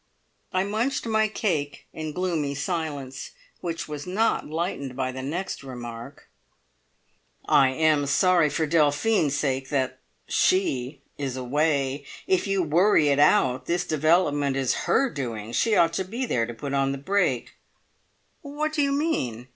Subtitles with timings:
[0.51, 6.27] I munched my cake in gloomy silence, which was not lightened by the next remark.
[7.47, 12.03] "I'm sorry for Delphine's sake that she is away!
[12.25, 15.51] If you worry it out, this development is her doing.
[15.51, 17.53] She ought to be there to put on the brake!"
[18.41, 19.49] "What do you mean?